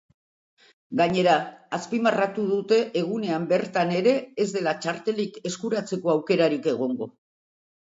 Gainera, 1.01 1.35
azpimarratu 1.77 2.45
dute 2.53 2.79
egunean 3.03 3.45
bertan 3.53 3.93
ere 3.99 4.15
ez 4.47 4.49
dela 4.57 4.75
txartelik 4.87 5.39
eskuratzeko 5.53 6.17
aukerarik 6.17 6.75
egongo. 6.75 7.13